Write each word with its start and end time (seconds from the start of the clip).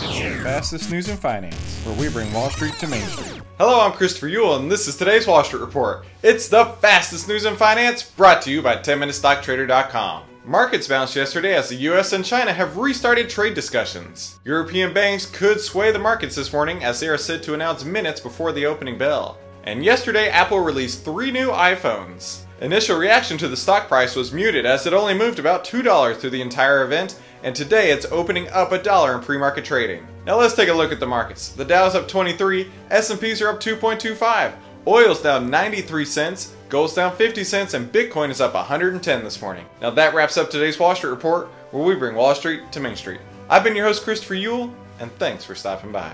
It's 0.00 0.20
the 0.20 0.42
fastest 0.44 0.90
news 0.92 1.08
in 1.08 1.16
finance, 1.16 1.80
where 1.84 1.96
we 1.96 2.08
bring 2.08 2.32
Wall 2.32 2.50
Street 2.50 2.74
to 2.78 2.86
Main 2.86 3.04
Street. 3.08 3.42
Hello, 3.58 3.80
I'm 3.80 3.90
Christopher 3.92 4.28
Uhl, 4.28 4.56
and 4.56 4.70
this 4.70 4.86
is 4.86 4.96
today's 4.96 5.26
Wall 5.26 5.42
Street 5.42 5.58
Report. 5.60 6.06
It's 6.22 6.48
the 6.48 6.66
fastest 6.80 7.26
news 7.26 7.44
in 7.44 7.56
finance, 7.56 8.04
brought 8.04 8.40
to 8.42 8.50
you 8.50 8.62
by 8.62 8.76
10MinuteStockTrader.com. 8.76 10.22
Markets 10.44 10.86
bounced 10.86 11.16
yesterday 11.16 11.56
as 11.56 11.68
the 11.68 11.74
US 11.90 12.12
and 12.12 12.24
China 12.24 12.52
have 12.52 12.76
restarted 12.76 13.28
trade 13.28 13.54
discussions. 13.54 14.38
European 14.44 14.94
banks 14.94 15.26
could 15.26 15.60
sway 15.60 15.90
the 15.90 15.98
markets 15.98 16.36
this 16.36 16.52
morning 16.52 16.84
as 16.84 17.00
they 17.00 17.08
are 17.08 17.18
set 17.18 17.42
to 17.42 17.54
announce 17.54 17.84
minutes 17.84 18.20
before 18.20 18.52
the 18.52 18.66
opening 18.66 18.98
bell. 18.98 19.36
And 19.64 19.84
yesterday, 19.84 20.28
Apple 20.28 20.60
released 20.60 21.04
three 21.04 21.32
new 21.32 21.48
iPhones. 21.50 22.44
Initial 22.60 22.98
reaction 22.98 23.38
to 23.38 23.46
the 23.46 23.56
stock 23.56 23.86
price 23.86 24.16
was 24.16 24.32
muted 24.32 24.66
as 24.66 24.84
it 24.84 24.92
only 24.92 25.14
moved 25.14 25.38
about 25.38 25.64
$2 25.64 26.16
through 26.16 26.30
the 26.30 26.42
entire 26.42 26.82
event, 26.82 27.16
and 27.44 27.54
today 27.54 27.92
it's 27.92 28.06
opening 28.06 28.48
up 28.48 28.72
a 28.72 28.82
dollar 28.82 29.14
in 29.14 29.20
pre-market 29.20 29.64
trading. 29.64 30.04
Now 30.26 30.40
let's 30.40 30.54
take 30.54 30.68
a 30.68 30.74
look 30.74 30.90
at 30.90 30.98
the 30.98 31.06
markets. 31.06 31.50
The 31.50 31.64
Dow's 31.64 31.94
up 31.94 32.08
23, 32.08 32.68
S&Ps 32.90 33.40
are 33.40 33.50
up 33.50 33.60
2.25, 33.60 34.54
oil's 34.88 35.22
down 35.22 35.48
93 35.48 36.04
cents, 36.04 36.52
gold's 36.68 36.94
down 36.94 37.14
50 37.14 37.44
cents, 37.44 37.74
and 37.74 37.92
Bitcoin 37.92 38.28
is 38.28 38.40
up 38.40 38.54
110 38.54 39.22
this 39.22 39.40
morning. 39.40 39.64
Now 39.80 39.90
that 39.90 40.12
wraps 40.12 40.36
up 40.36 40.50
today's 40.50 40.80
Wall 40.80 40.96
Street 40.96 41.10
Report, 41.10 41.46
where 41.70 41.84
we 41.84 41.94
bring 41.94 42.16
Wall 42.16 42.34
Street 42.34 42.72
to 42.72 42.80
Main 42.80 42.96
Street. 42.96 43.20
I've 43.48 43.62
been 43.62 43.76
your 43.76 43.86
host 43.86 44.02
Christopher 44.02 44.34
Uhl, 44.34 44.74
and 44.98 45.12
thanks 45.12 45.44
for 45.44 45.54
stopping 45.54 45.92
by. 45.92 46.06